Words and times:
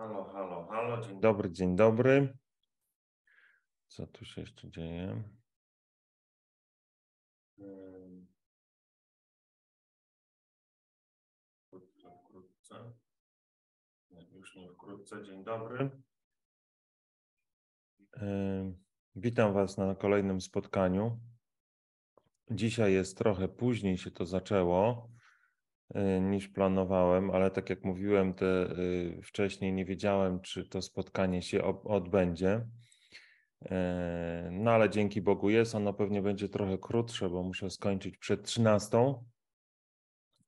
Halo, 0.00 0.24
halo, 0.24 0.66
halo. 0.66 1.00
Dzień 1.00 1.20
dobry, 1.20 1.50
dzień 1.50 1.76
dobry. 1.76 2.38
Co 3.86 4.06
tu 4.06 4.24
się 4.24 4.40
jeszcze 4.40 4.70
dzieje? 4.70 5.22
Wkrótce, 11.66 12.10
wkrótce. 12.24 12.92
Już 14.32 14.56
nie 14.56 14.68
wkrótce. 14.68 15.24
Dzień 15.24 15.44
dobry. 15.44 15.90
Witam 19.14 19.52
Was 19.52 19.78
na 19.78 19.94
kolejnym 19.94 20.40
spotkaniu. 20.40 21.20
Dzisiaj 22.50 22.92
jest 22.92 23.18
trochę 23.18 23.48
później 23.48 23.98
się 23.98 24.10
to 24.10 24.26
zaczęło 24.26 25.10
niż 26.20 26.48
planowałem, 26.48 27.30
ale 27.30 27.50
tak 27.50 27.70
jak 27.70 27.84
mówiłem 27.84 28.34
te, 28.34 28.78
y, 28.78 29.20
wcześniej, 29.22 29.72
nie 29.72 29.84
wiedziałem, 29.84 30.40
czy 30.40 30.68
to 30.68 30.82
spotkanie 30.82 31.42
się 31.42 31.64
odbędzie. 31.84 32.66
E, 33.64 34.48
No 34.52 34.70
ale 34.70 34.90
dzięki 34.90 35.22
Bogu 35.22 35.50
jest. 35.50 35.74
Ono 35.74 35.92
pewnie 35.94 36.22
będzie 36.22 36.48
trochę 36.48 36.78
krótsze, 36.78 37.30
bo 37.30 37.42
muszę 37.42 37.70
skończyć 37.70 38.18
przed 38.18 38.42
13, 38.42 39.14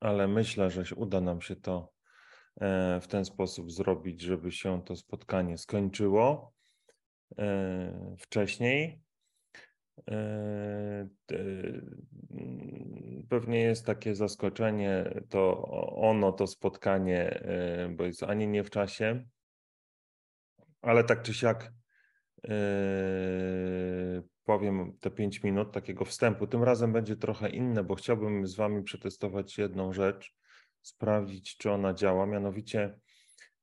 ale 0.01 0.29
myślę, 0.29 0.71
że 0.71 0.95
uda 0.97 1.21
nam 1.21 1.41
się 1.41 1.57
to 1.57 1.93
e, 2.61 3.01
w 3.01 3.07
ten 3.07 3.25
sposób 3.25 3.73
zrobić, 3.73 4.21
żeby 4.21 4.53
się 4.53 4.83
to 4.83 4.97
spotkanie 4.97 5.59
skończyło 5.59 6.53
e, 7.39 8.17
wcześniej. 8.19 9.03
E, 10.11 11.09
mm, 12.31 13.27
Pewnie 13.29 13.61
jest 13.61 13.87
takie 13.87 14.15
zaskoczenie, 14.15 15.21
to 15.29 15.63
ono, 15.97 16.33
to 16.33 16.47
spotkanie, 16.47 17.31
e, 17.31 17.89
bo 17.89 18.05
jest 18.05 18.23
ani 18.23 18.49
nie 18.49 18.65
w 18.65 18.71
czasie, 18.71 19.25
ale 20.83 21.05
tak 21.05 21.23
czy 21.23 21.35
siak 21.35 21.73
e, 22.49 22.53
powiem 24.45 24.99
te 25.01 25.11
5 25.11 25.43
minut 25.43 25.73
takiego 25.73 26.05
wstępu. 26.05 26.47
Tym 26.47 26.63
razem 26.63 26.93
będzie 26.93 27.17
trochę 27.17 27.49
inne, 27.49 27.85
bo 27.85 27.95
chciałbym 27.95 28.47
z 28.47 28.57
Wami 28.57 28.83
przetestować 28.83 29.59
jedną 29.59 29.93
rzecz, 29.93 30.35
sprawdzić, 30.83 31.57
czy 31.57 31.71
ona 31.71 31.95
działa. 31.95 32.27
Mianowicie, 32.27 32.99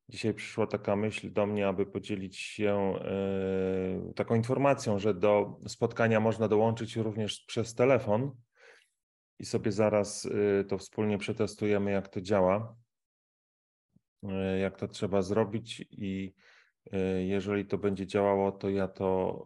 dzisiaj 0.09 0.33
przyszła 0.33 0.67
taka 0.67 0.95
myśl 0.95 1.33
do 1.33 1.45
mnie, 1.45 1.67
aby 1.67 1.85
podzielić 1.85 2.37
się 2.37 2.73
e, 2.75 4.13
taką 4.15 4.35
informacją, 4.35 4.99
że 4.99 5.13
do 5.13 5.59
spotkania 5.67 6.19
można 6.19 6.47
dołączyć 6.47 6.95
również 6.95 7.45
przez 7.47 7.75
telefon 7.75 8.31
i 9.39 9.45
sobie 9.45 9.71
zaraz 9.71 10.25
e, 10.25 10.63
to 10.63 10.77
wspólnie 10.77 11.17
przetestujemy, 11.17 11.91
jak 11.91 12.07
to 12.07 12.21
działa, 12.21 12.75
e, 14.23 14.59
jak 14.59 14.77
to 14.77 14.87
trzeba 14.87 15.21
zrobić 15.21 15.85
i 15.91 16.33
jeżeli 17.19 17.65
to 17.65 17.77
będzie 17.77 18.07
działało, 18.07 18.51
to 18.51 18.69
ja 18.69 18.87
to 18.87 19.45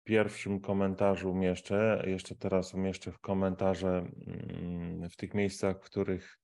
w 0.00 0.04
pierwszym 0.04 0.60
komentarzu 0.60 1.30
umieszczę. 1.30 2.04
Jeszcze 2.06 2.34
teraz 2.34 2.74
umieszczę 2.74 3.12
w 3.12 3.18
komentarze 3.18 4.08
mm, 4.26 5.10
w 5.10 5.16
tych 5.16 5.34
miejscach, 5.34 5.76
w 5.76 5.84
których 5.84 6.38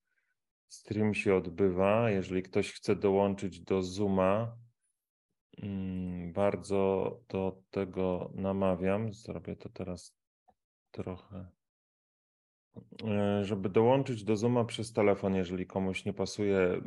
stream 0.72 1.14
się 1.14 1.34
odbywa. 1.34 2.10
Jeżeli 2.10 2.42
ktoś 2.42 2.72
chce 2.72 2.96
dołączyć 2.96 3.60
do 3.60 3.82
Zooma, 3.82 4.56
mm, 5.58 6.32
bardzo 6.32 7.20
do 7.28 7.62
tego 7.70 8.32
namawiam. 8.34 9.12
Zrobię 9.12 9.56
to 9.56 9.68
teraz 9.68 10.16
trochę. 10.90 11.48
E, 13.04 13.44
Żeby 13.44 13.68
dołączyć 13.68 14.24
do 14.24 14.36
Zooma 14.36 14.64
przez 14.64 14.92
telefon, 14.92 15.34
jeżeli 15.34 15.66
komuś 15.66 16.04
nie 16.04 16.12
pasuje 16.12 16.58
e, 16.58 16.80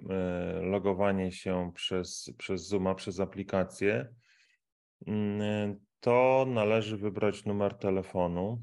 logowanie 0.62 1.32
się 1.32 1.72
przez, 1.76 2.34
przez 2.38 2.68
Zooma, 2.68 2.96
przez 2.96 3.20
aplikację, 3.20 4.16
mm, 5.08 5.80
to 6.00 6.46
należy 6.48 6.98
wybrać 6.98 7.46
numer 7.46 7.78
telefonu. 7.78 8.62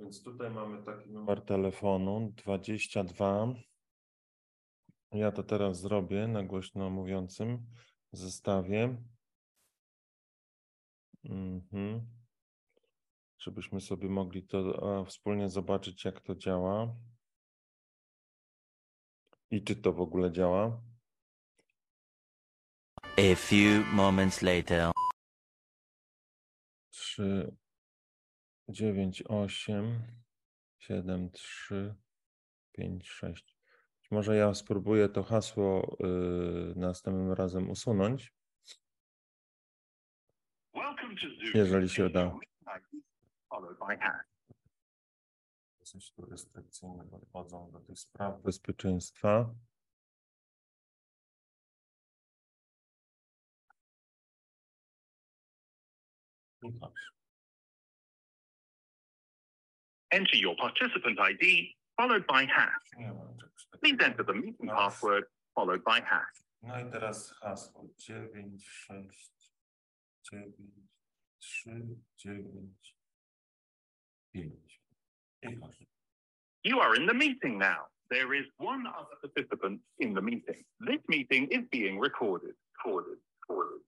Więc 0.00 0.22
tutaj 0.22 0.50
mamy 0.50 0.82
taki 0.82 1.10
numer 1.10 1.40
telefonu 1.40 2.32
22. 2.44 3.73
Ja 5.14 5.32
to 5.32 5.42
teraz 5.42 5.80
zrobię 5.80 6.28
na 6.28 6.42
głośno 6.42 6.90
mówiącym 6.90 7.66
zestawie. 8.12 8.96
Mhm. 11.24 12.06
Żebyśmy 13.38 13.80
sobie 13.80 14.08
mogli 14.08 14.42
to 14.42 15.04
wspólnie 15.04 15.48
zobaczyć, 15.48 16.04
jak 16.04 16.20
to 16.20 16.34
działa. 16.34 16.96
I 19.50 19.64
czy 19.64 19.76
to 19.76 19.92
w 19.92 20.00
ogóle 20.00 20.32
działa. 20.32 20.82
A 23.02 23.34
few 23.36 23.92
moments 23.92 24.42
later. 24.42 24.90
3, 26.90 27.56
9, 28.68 29.22
8, 29.28 30.02
7, 30.78 31.30
3, 31.30 31.94
5, 32.72 33.08
6. 33.08 33.53
Może 34.14 34.36
ja 34.36 34.54
spróbuję 34.54 35.08
to 35.08 35.22
hasło 35.22 35.96
y, 36.00 36.78
następnym 36.78 37.32
razem 37.32 37.70
usunąć, 37.70 38.32
jeżeli 41.54 41.88
się 41.88 42.06
uda. 42.06 42.38
Coś 45.82 46.10
tu 46.10 46.24
restrykcyjne 46.26 47.04
podchodzą 47.04 47.70
do 47.70 47.80
tych 47.80 47.98
spraw 47.98 48.42
bezpieczeństwa. 48.42 49.54
Enter 60.10 60.36
your 60.36 60.56
participant 60.56 61.18
ID 61.30 61.74
followed 61.96 62.26
by 62.26 62.46
hash. 62.46 62.84
Nie 63.84 63.92
ma 63.92 63.98
czegoś 63.98 63.98
takiego. 63.98 63.98
Please 63.98 64.04
enter 64.06 64.26
the 64.26 64.32
meeting 64.34 64.60
Nice. 64.60 64.74
password 64.76 65.24
followed 65.54 65.82
by 65.84 66.00
hash. 66.02 66.44
No 66.62 66.80
i 66.80 66.90
teraz 66.90 67.30
hasło 67.40 67.88
9, 68.08 68.64
6, 68.66 69.30
9, 70.32 70.52
3, 71.40 71.84
9, 72.24 72.74
5. 74.34 74.44
I 75.42 75.56
chodź. 75.56 75.86
You 76.64 76.80
are 76.80 76.96
in 77.00 77.06
the 77.06 77.14
meeting 77.14 77.58
now. 77.58 77.86
There 78.10 78.34
is 78.40 78.46
one 78.58 78.86
other 78.86 79.16
participant 79.20 79.82
in 79.98 80.14
the 80.14 80.20
meeting. 80.22 80.64
This 80.80 81.00
meeting 81.08 81.48
is 81.50 81.68
being 81.70 82.00
recorded. 82.00 82.54
Recorded. 82.78 83.18
Recorded. 83.48 83.80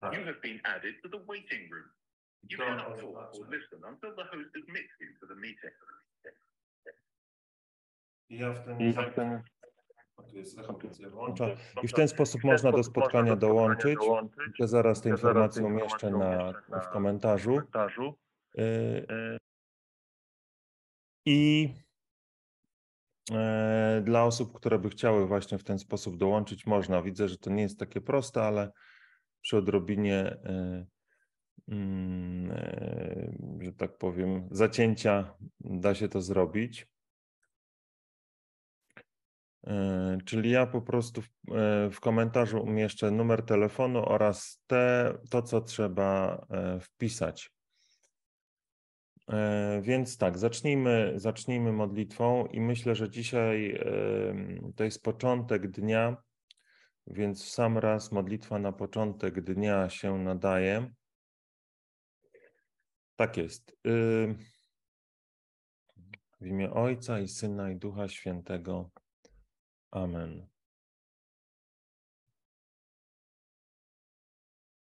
Tak. 0.00 0.12
You 0.14 0.24
have 0.24 0.40
been 0.42 0.60
added 0.64 0.94
to 1.02 1.08
the 1.08 1.18
waiting 1.26 1.68
room. 1.70 1.90
You 2.48 2.58
cannot 2.58 2.98
talk 3.00 3.34
or 3.34 3.46
listen 3.50 3.80
until 3.84 4.14
the 4.16 4.24
host 4.32 4.50
admits 4.56 4.92
you 5.00 5.08
to 5.20 5.26
the 5.26 5.34
meeting. 5.40 5.74
I 8.28 8.38
ja 8.38 8.52
w 8.52 8.64
ten, 8.64 8.80
I 8.80 8.92
w. 8.92 8.96
I 11.82 11.88
w 11.88 11.92
ten 11.92 12.08
sposób 12.08 12.44
można 12.44 12.72
do 12.72 12.82
spotkania 12.82 13.36
dołączyć. 13.36 13.98
Ja 14.58 14.66
zaraz 14.66 15.02
te 15.02 15.08
informacje 15.08 15.64
umieszczę 15.64 16.10
na, 16.10 16.52
w 16.82 16.88
komentarzu. 16.88 17.50
komentarzu. 17.50 18.14
Y, 18.58 19.38
I 21.26 21.70
e, 23.32 24.02
dla 24.04 24.24
osób, 24.24 24.52
które 24.52 24.78
by 24.78 24.90
chciały 24.90 25.26
właśnie 25.26 25.58
w 25.58 25.64
ten 25.64 25.78
sposób 25.78 26.16
dołączyć, 26.16 26.66
można. 26.66 27.02
Widzę, 27.02 27.28
że 27.28 27.38
to 27.38 27.50
nie 27.50 27.62
jest 27.62 27.78
takie 27.78 28.00
proste, 28.00 28.42
ale 28.42 28.72
przy 29.40 29.56
odrobinie, 29.56 30.36
mm, 31.68 32.52
że 33.60 33.72
tak 33.72 33.98
powiem, 33.98 34.48
zacięcia 34.50 35.34
da 35.60 35.94
się 35.94 36.08
to 36.08 36.20
zrobić. 36.20 36.95
E, 39.66 40.18
Czyli 40.24 40.50
ja 40.50 40.66
po 40.66 40.82
prostu 40.82 41.22
w, 41.22 41.26
e, 41.26 41.90
w 41.90 42.00
komentarzu 42.00 42.62
umieszczę 42.62 43.10
numer 43.10 43.42
telefonu 43.42 44.02
oraz 44.08 44.62
te, 44.66 45.14
to, 45.30 45.42
co 45.42 45.60
trzeba 45.60 46.46
e, 46.50 46.80
wpisać. 46.80 47.56
Więc 49.82 50.18
tak, 50.18 50.38
zacznijmy, 50.38 51.12
zacznijmy 51.16 51.72
modlitwą 51.72 52.46
i 52.46 52.60
myślę, 52.60 52.94
że 52.94 53.10
dzisiaj 53.10 53.80
to 54.76 54.84
jest 54.84 55.02
początek 55.02 55.70
dnia, 55.70 56.16
więc 57.06 57.44
w 57.44 57.48
sam 57.48 57.78
raz 57.78 58.12
modlitwa 58.12 58.58
na 58.58 58.72
początek 58.72 59.40
dnia 59.40 59.88
się 59.88 60.18
nadaje. 60.18 60.90
Tak 63.16 63.36
jest. 63.36 63.76
Y, 63.86 64.34
W 66.40 66.46
imię 66.46 66.70
Ojca 66.72 67.20
i 67.20 67.28
Syna 67.28 67.70
i 67.70 67.76
Ducha 67.76 68.08
Świętego. 68.08 68.90
Amen. 69.96 70.46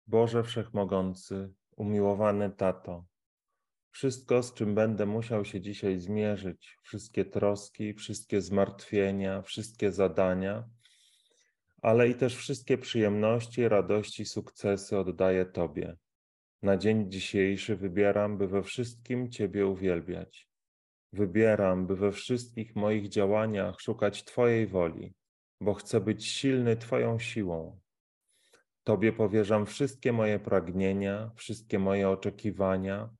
Boże 0.06 0.44
Wszechmogący, 0.44 1.52
umiłowany 1.76 2.50
Tato, 2.50 3.06
wszystko, 3.90 4.42
z 4.42 4.54
czym 4.54 4.74
będę 4.74 5.06
musiał 5.06 5.44
się 5.44 5.60
dzisiaj 5.60 5.98
zmierzyć, 5.98 6.78
wszystkie 6.82 7.24
troski, 7.24 7.94
wszystkie 7.94 8.40
zmartwienia, 8.40 9.42
wszystkie 9.42 9.92
zadania, 9.92 10.68
ale 11.82 12.08
i 12.08 12.14
też 12.14 12.36
wszystkie 12.36 12.78
przyjemności, 12.78 13.68
radości, 13.68 14.24
sukcesy 14.24 14.98
oddaję 14.98 15.46
Tobie. 15.46 15.96
Na 16.62 16.76
dzień 16.76 17.10
dzisiejszy 17.10 17.76
wybieram, 17.76 18.38
by 18.38 18.48
we 18.48 18.62
wszystkim 18.62 19.30
Ciebie 19.30 19.66
uwielbiać. 19.66 20.55
Wybieram, 21.16 21.86
by 21.86 21.96
we 21.96 22.12
wszystkich 22.12 22.76
moich 22.76 23.08
działaniach 23.08 23.80
szukać 23.80 24.24
Twojej 24.24 24.66
woli, 24.66 25.14
bo 25.60 25.74
chcę 25.74 26.00
być 26.00 26.26
silny 26.26 26.76
Twoją 26.76 27.18
siłą. 27.18 27.80
Tobie 28.84 29.12
powierzam 29.12 29.66
wszystkie 29.66 30.12
moje 30.12 30.38
pragnienia, 30.38 31.30
wszystkie 31.36 31.78
moje 31.78 32.08
oczekiwania, 32.08 33.10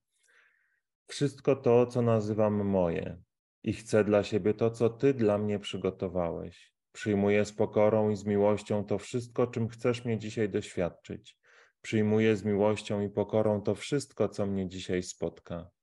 wszystko 1.07 1.57
to, 1.57 1.87
co 1.87 2.03
nazywam 2.03 2.65
moje, 2.65 3.23
i 3.63 3.73
chcę 3.73 4.05
dla 4.05 4.23
siebie 4.23 4.55
to, 4.55 4.71
co 4.71 4.91
Ty 4.91 5.15
dla 5.15 5.39
mnie 5.39 5.59
przygotowałeś. 5.59 6.73
Przyjmuję 6.93 7.45
z 7.45 7.53
pokorą 7.53 8.11
i 8.11 8.17
z 8.17 8.25
miłością 8.25 8.85
to 8.85 8.99
wszystko, 8.99 9.47
czym 9.47 9.69
chcesz 9.69 10.05
mnie 10.05 10.19
dzisiaj 10.19 10.49
doświadczyć. 10.49 11.39
Przyjmuję 11.83 12.37
z 12.37 12.45
miłością 12.45 13.01
i 13.03 13.09
pokorą 13.09 13.63
to 13.63 13.75
wszystko, 13.75 14.29
co 14.29 14.47
mnie 14.47 14.69
dzisiaj 14.69 15.03
spotka. 15.03 15.76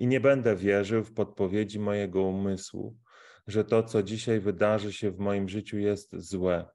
I 0.00 0.06
nie 0.06 0.20
będę 0.20 0.56
wierzył 0.56 1.04
w 1.04 1.12
podpowiedzi 1.12 1.80
mojego 1.80 2.22
umysłu, 2.22 2.96
że 3.46 3.64
to, 3.64 3.82
co 3.82 4.02
dzisiaj 4.02 4.40
wydarzy 4.40 4.92
się 4.92 5.10
w 5.10 5.18
moim 5.18 5.48
życiu, 5.48 5.78
jest 5.78 6.16
złe, 6.16 6.68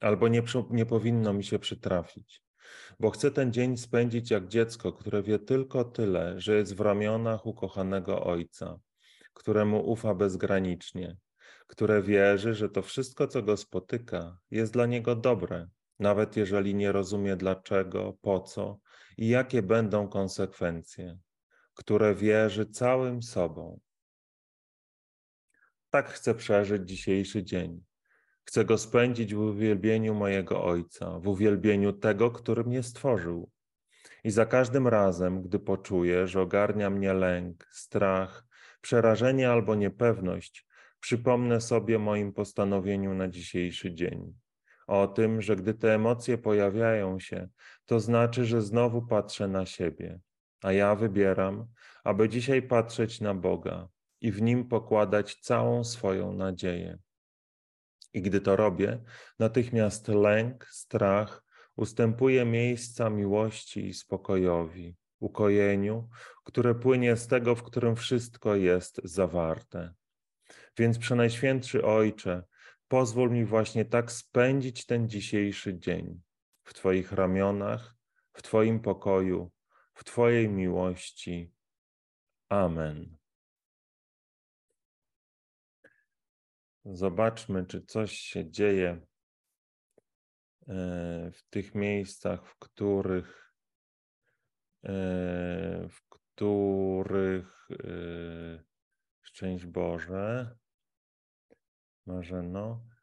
albo 0.00 0.28
nie, 0.28 0.42
nie 0.70 0.86
powinno 0.86 1.32
mi 1.32 1.44
się 1.44 1.58
przytrafić. 1.58 2.42
Bo 3.00 3.10
chcę 3.10 3.30
ten 3.30 3.52
dzień 3.52 3.76
spędzić 3.76 4.30
jak 4.30 4.48
dziecko, 4.48 4.92
które 4.92 5.22
wie 5.22 5.38
tylko 5.38 5.84
tyle, 5.84 6.40
że 6.40 6.56
jest 6.56 6.74
w 6.76 6.80
ramionach 6.80 7.46
ukochanego 7.46 8.24
ojca, 8.24 8.78
któremu 9.34 9.90
ufa 9.90 10.14
bezgranicznie, 10.14 11.16
które 11.66 12.02
wierzy, 12.02 12.54
że 12.54 12.68
to 12.68 12.82
wszystko, 12.82 13.26
co 13.26 13.42
go 13.42 13.56
spotyka, 13.56 14.38
jest 14.50 14.72
dla 14.72 14.86
niego 14.86 15.16
dobre, 15.16 15.68
nawet 15.98 16.36
jeżeli 16.36 16.74
nie 16.74 16.92
rozumie 16.92 17.36
dlaczego, 17.36 18.16
po 18.22 18.40
co 18.40 18.78
i 19.18 19.28
jakie 19.28 19.62
będą 19.62 20.08
konsekwencje, 20.08 21.18
które 21.74 22.14
wierzy 22.14 22.66
całym 22.66 23.22
sobą. 23.22 23.80
Tak 25.90 26.08
chcę 26.08 26.34
przeżyć 26.34 26.88
dzisiejszy 26.88 27.44
dzień. 27.44 27.84
Chcę 28.44 28.64
go 28.64 28.78
spędzić 28.78 29.34
w 29.34 29.38
uwielbieniu 29.38 30.14
mojego 30.14 30.64
Ojca, 30.64 31.18
w 31.18 31.28
uwielbieniu 31.28 31.92
tego, 31.92 32.30
który 32.30 32.64
mnie 32.64 32.82
stworzył. 32.82 33.50
I 34.24 34.30
za 34.30 34.46
każdym 34.46 34.88
razem, 34.88 35.42
gdy 35.42 35.58
poczuję, 35.58 36.26
że 36.26 36.40
ogarnia 36.40 36.90
mnie 36.90 37.14
lęk, 37.14 37.68
strach, 37.72 38.44
przerażenie 38.80 39.50
albo 39.50 39.74
niepewność, 39.74 40.66
przypomnę 41.00 41.60
sobie 41.60 41.98
moim 41.98 42.32
postanowieniu 42.32 43.14
na 43.14 43.28
dzisiejszy 43.28 43.94
dzień. 43.94 44.34
O 44.86 45.06
tym, 45.08 45.42
że 45.42 45.56
gdy 45.56 45.74
te 45.74 45.94
emocje 45.94 46.38
pojawiają 46.38 47.20
się, 47.20 47.48
to 47.86 48.00
znaczy, 48.00 48.44
że 48.44 48.62
znowu 48.62 49.06
patrzę 49.06 49.48
na 49.48 49.66
siebie, 49.66 50.20
a 50.64 50.72
ja 50.72 50.94
wybieram, 50.94 51.66
aby 52.04 52.28
dzisiaj 52.28 52.62
patrzeć 52.62 53.20
na 53.20 53.34
Boga 53.34 53.88
i 54.20 54.32
w 54.32 54.42
nim 54.42 54.68
pokładać 54.68 55.34
całą 55.34 55.84
swoją 55.84 56.32
nadzieję. 56.32 56.98
I 58.12 58.22
gdy 58.22 58.40
to 58.40 58.56
robię, 58.56 59.02
natychmiast 59.38 60.08
lęk, 60.08 60.66
strach 60.70 61.44
ustępuje 61.76 62.44
miejsca 62.44 63.10
miłości 63.10 63.86
i 63.86 63.94
spokojowi, 63.94 64.96
ukojeniu, 65.20 66.08
które 66.44 66.74
płynie 66.74 67.16
z 67.16 67.26
tego, 67.26 67.54
w 67.54 67.62
którym 67.62 67.96
wszystko 67.96 68.54
jest 68.54 69.00
zawarte. 69.04 69.94
Więc 70.78 70.98
Przenajświętszy 70.98 71.84
Ojcze, 71.84 72.42
pozwól 72.88 73.30
mi 73.30 73.44
właśnie 73.44 73.84
tak 73.84 74.12
spędzić 74.12 74.86
ten 74.86 75.08
dzisiejszy 75.08 75.78
dzień 75.78 76.20
w 76.64 76.74
Twoich 76.74 77.12
ramionach, 77.12 77.96
w 78.32 78.42
Twoim 78.42 78.80
pokoju, 78.80 79.53
w 79.94 80.04
Twojej 80.04 80.48
miłości. 80.48 81.52
Amen. 82.48 83.16
Zobaczmy, 86.84 87.66
czy 87.66 87.82
coś 87.82 88.12
się 88.12 88.50
dzieje 88.50 88.90
e, 88.90 89.00
w 91.30 91.42
tych 91.50 91.74
miejscach, 91.74 92.46
w 92.46 92.58
których, 92.58 93.54
e, 94.84 94.92
w 95.88 96.08
których 96.08 97.68
e, 97.70 98.64
szczęść 99.22 99.66
Boże, 99.66 100.56
Marzeno. 102.06 102.93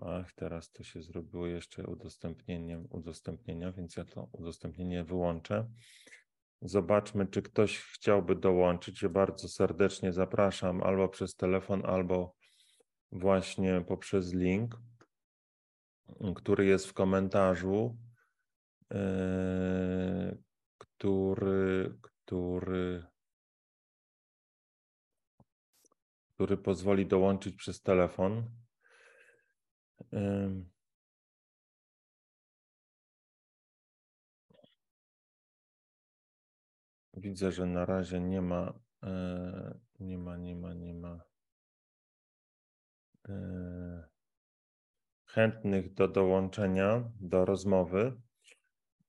Ach, 0.00 0.32
teraz 0.32 0.72
to 0.72 0.82
się 0.82 1.02
zrobiło 1.02 1.46
jeszcze 1.46 1.86
udostępnieniem 1.86 2.88
udostępnienia, 2.90 3.72
więc 3.72 3.96
ja 3.96 4.04
to 4.04 4.28
udostępnienie 4.32 5.04
wyłączę. 5.04 5.68
Zobaczmy, 6.62 7.26
czy 7.26 7.42
ktoś 7.42 7.78
chciałby 7.78 8.36
dołączyć. 8.36 9.02
Ja 9.02 9.08
bardzo 9.08 9.48
serdecznie 9.48 10.12
zapraszam 10.12 10.82
albo 10.82 11.08
przez 11.08 11.34
telefon, 11.34 11.82
albo 11.86 12.34
właśnie 13.12 13.84
poprzez 13.88 14.34
link, 14.34 14.80
który 16.36 16.66
jest 16.66 16.86
w 16.86 16.92
komentarzu, 16.92 17.96
e, 18.92 20.36
który, 20.78 21.98
który, 22.02 23.04
który 26.38 26.56
pozwoli 26.56 27.06
dołączyć 27.06 27.56
przez 27.56 27.82
telefon. 27.82 28.50
Widzę, 37.14 37.52
że 37.52 37.66
na 37.66 37.86
razie 37.86 38.20
nie 38.20 38.42
ma, 38.42 38.80
e, 39.02 39.78
nie 40.00 40.18
ma, 40.18 40.36
nie 40.36 40.56
ma, 40.56 40.74
nie 40.74 40.94
ma 40.94 41.20
e, 43.28 44.08
chętnych 45.26 45.94
do 45.94 46.08
dołączenia 46.08 47.10
do 47.20 47.44
rozmowy. 47.44 48.20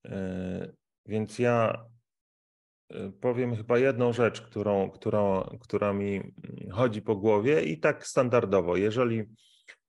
E, 0.05 0.73
więc 1.05 1.39
ja 1.39 1.85
powiem 3.21 3.55
chyba 3.55 3.77
jedną 3.77 4.13
rzecz, 4.13 4.41
którą, 4.41 4.91
którą, 4.91 5.43
która 5.61 5.93
mi 5.93 6.33
chodzi 6.71 7.01
po 7.01 7.15
głowie 7.15 7.61
i 7.61 7.79
tak 7.79 8.07
standardowo. 8.07 8.77
Jeżeli 8.77 9.23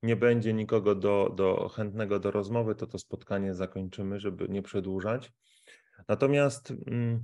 nie 0.02 0.17
będzie 0.17 0.52
nikogo 0.52 0.94
do, 0.94 1.32
do 1.37 1.69
chętnego 1.69 2.21
do 2.21 2.30
rozmowy, 2.30 2.75
to 2.75 2.87
to 2.87 2.99
spotkanie 2.99 3.54
zakończymy, 3.54 4.21
żeby 4.21 4.49
nie 4.49 4.62
przedłużać. 4.62 5.33
Natomiast 6.09 6.73
mm, 6.87 7.21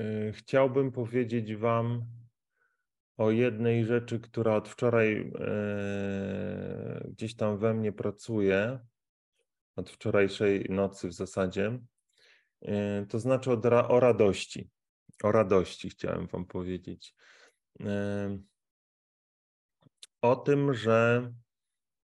Y, 0.00 0.32
chciałbym 0.32 0.92
powiedzieć 0.92 1.54
Wam 1.54 2.04
o 3.16 3.30
jednej 3.30 3.84
rzeczy, 3.84 4.20
która 4.20 4.56
od 4.56 4.68
wczoraj 4.68 5.32
e, 5.40 7.06
gdzieś 7.08 7.36
tam 7.36 7.58
we 7.58 7.74
mnie 7.74 7.92
pracuje, 7.92 8.78
od 9.76 9.90
wczorajszej 9.90 10.66
nocy 10.70 11.08
w 11.08 11.12
zasadzie. 11.12 11.78
E, 12.62 13.06
to 13.06 13.18
znaczy 13.18 13.50
o, 13.50 13.88
o 13.88 14.00
radości. 14.00 14.70
O 15.22 15.32
radości 15.32 15.90
chciałem 15.90 16.26
Wam 16.26 16.44
powiedzieć. 16.44 17.14
E, 17.80 18.38
o 20.22 20.36
tym, 20.36 20.74
że 20.74 21.32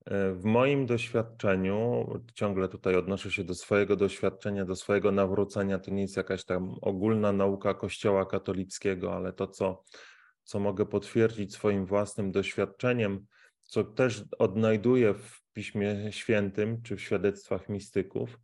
E, 0.09 0.33
w 0.33 0.45
moim 0.45 0.85
doświadczeniu, 0.85 2.05
ciągle 2.33 2.69
tutaj 2.69 2.95
odnoszę 2.95 3.31
się 3.31 3.43
do 3.43 3.55
swojego 3.55 3.95
doświadczenia, 3.95 4.65
do 4.65 4.75
swojego 4.75 5.11
nawrócenia, 5.11 5.79
to 5.79 5.91
nie 5.91 6.01
jest 6.01 6.17
jakaś 6.17 6.45
tam 6.45 6.75
ogólna 6.81 7.31
nauka 7.31 7.73
Kościoła 7.73 8.25
katolickiego, 8.25 9.15
ale 9.15 9.33
to, 9.33 9.47
co, 9.47 9.83
co 10.43 10.59
mogę 10.59 10.85
potwierdzić 10.85 11.53
swoim 11.53 11.85
własnym 11.85 12.31
doświadczeniem, 12.31 13.25
co 13.63 13.83
też 13.83 14.23
odnajduję 14.39 15.13
w 15.13 15.41
Piśmie 15.53 16.11
Świętym 16.11 16.81
czy 16.81 16.95
w 16.95 17.01
świadectwach 17.01 17.69
mistyków, 17.69 18.39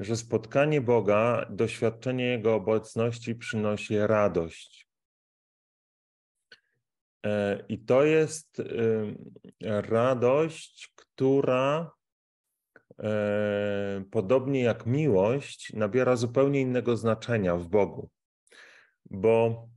że 0.00 0.16
spotkanie 0.16 0.80
Boga, 0.80 1.46
doświadczenie 1.50 2.24
Jego 2.24 2.54
obecności 2.54 3.34
przynosi 3.34 3.98
radość. 3.98 4.88
E, 7.26 7.64
I 7.68 7.78
to 7.78 8.04
jest 8.04 8.62
radość, 9.60 10.92
która 10.96 11.92
e, 12.98 14.04
podobnie 14.10 14.62
jak 14.62 14.86
miłość 14.86 15.72
nabiera 15.72 16.16
zupełnie 16.16 16.60
innego 16.60 16.96
znaczenia 16.96 17.56
w 17.56 17.68
Bogu. 17.68 18.10
Bo 19.10 19.68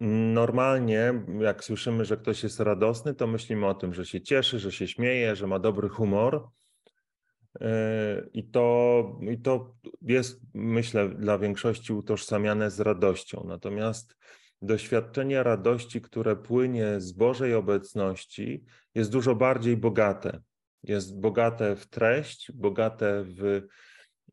normalnie, 0.00 1.24
jak 1.40 1.64
słyszymy, 1.64 2.04
że 2.04 2.16
ktoś 2.16 2.42
jest 2.42 2.60
radosny, 2.60 3.14
to 3.14 3.26
myślimy 3.26 3.66
o 3.66 3.74
tym, 3.74 3.94
że 3.94 4.06
się 4.06 4.20
cieszy, 4.20 4.58
że 4.58 4.72
się 4.72 4.88
śmieje, 4.88 5.36
że 5.36 5.46
ma 5.46 5.58
dobry 5.58 5.88
humor. 5.88 6.48
E, 7.60 8.28
I 8.32 8.44
to, 8.44 9.18
I 9.30 9.38
to 9.38 9.74
jest, 10.02 10.40
myślę, 10.54 11.08
dla 11.08 11.38
większości 11.38 11.92
utożsamiane 11.92 12.70
z 12.70 12.80
radością. 12.80 13.44
Natomiast 13.48 14.16
doświadczenie 14.62 15.42
radości, 15.42 16.00
które 16.00 16.36
płynie 16.36 17.00
z 17.00 17.12
Bożej 17.12 17.54
obecności, 17.54 18.64
jest 18.94 19.12
dużo 19.12 19.34
bardziej 19.34 19.76
bogate. 19.76 20.40
Jest 20.82 21.20
bogate 21.20 21.76
w 21.76 21.86
treść, 21.86 22.52
bogate 22.52 23.24
w, 23.24 23.62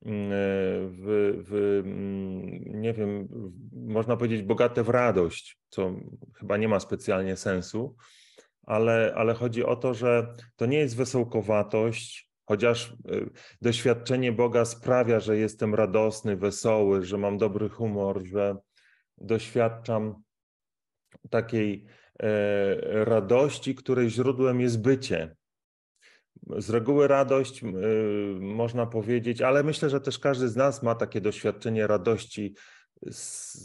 w, 0.01 1.33
w 1.47 1.81
nie 2.65 2.93
wiem, 2.93 3.27
można 3.73 4.17
powiedzieć, 4.17 4.41
bogate 4.41 4.83
w 4.83 4.89
radość, 4.89 5.57
co 5.69 5.95
chyba 6.35 6.57
nie 6.57 6.67
ma 6.67 6.79
specjalnie 6.79 7.37
sensu, 7.37 7.95
ale, 8.63 9.13
ale 9.15 9.33
chodzi 9.33 9.63
o 9.63 9.75
to, 9.75 9.93
że 9.93 10.33
to 10.55 10.65
nie 10.65 10.77
jest 10.77 10.97
wesołkowatość, 10.97 12.26
chociaż 12.47 12.93
y, 13.11 13.29
doświadczenie 13.61 14.31
Boga 14.31 14.65
sprawia, 14.65 15.19
że 15.19 15.37
jestem 15.37 15.75
radosny, 15.75 16.37
wesoły, 16.37 17.05
że 17.05 17.17
mam 17.17 17.37
dobry 17.37 17.69
humor, 17.69 18.25
że 18.25 18.55
doświadczam 19.17 20.15
takiej 21.29 21.85
e, 22.19 23.05
radości, 23.05 23.75
której 23.75 24.09
źródłem 24.09 24.61
jest 24.61 24.81
bycie. 24.81 25.35
Z 26.57 26.69
reguły 26.69 27.07
radość, 27.07 27.63
y, 27.63 27.67
można 28.39 28.85
powiedzieć, 28.85 29.41
ale 29.41 29.63
myślę, 29.63 29.89
że 29.89 30.01
też 30.01 30.19
każdy 30.19 30.47
z 30.47 30.55
nas 30.55 30.83
ma 30.83 30.95
takie 30.95 31.21
doświadczenie 31.21 31.87
radości 31.87 32.55
z 33.01 33.57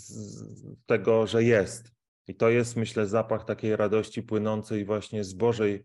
tego, 0.86 1.26
że 1.26 1.44
jest. 1.44 1.92
I 2.28 2.34
to 2.34 2.50
jest, 2.50 2.76
myślę, 2.76 3.06
zapach 3.06 3.44
takiej 3.44 3.76
radości 3.76 4.22
płynącej 4.22 4.84
właśnie 4.84 5.24
z 5.24 5.34
Bożej, 5.34 5.84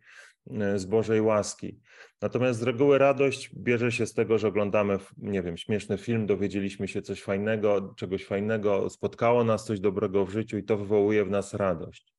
z 0.75 0.85
Bożej 0.85 1.21
łaski. 1.21 1.79
Natomiast 2.21 2.59
z 2.59 2.63
reguły 2.63 2.97
radość 2.97 3.55
bierze 3.55 3.91
się 3.91 4.05
z 4.05 4.13
tego, 4.13 4.37
że 4.37 4.47
oglądamy, 4.47 4.97
nie 5.17 5.41
wiem, 5.41 5.57
śmieszny 5.57 5.97
film, 5.97 6.25
dowiedzieliśmy 6.25 6.87
się 6.87 7.01
coś 7.01 7.21
fajnego, 7.21 7.93
czegoś 7.97 8.25
fajnego, 8.25 8.89
spotkało 8.89 9.43
nas 9.43 9.65
coś 9.65 9.79
dobrego 9.79 10.25
w 10.25 10.29
życiu 10.29 10.57
i 10.57 10.63
to 10.63 10.77
wywołuje 10.77 11.25
w 11.25 11.29
nas 11.29 11.53
radość. 11.53 12.13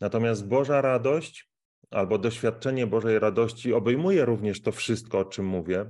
Natomiast 0.00 0.48
Boża 0.48 0.80
radość 0.80 1.50
albo 1.90 2.18
doświadczenie 2.18 2.86
Bożej 2.86 3.18
radości 3.18 3.72
obejmuje 3.72 4.24
również 4.24 4.62
to 4.62 4.72
wszystko, 4.72 5.18
o 5.18 5.24
czym 5.24 5.46
mówię, 5.46 5.86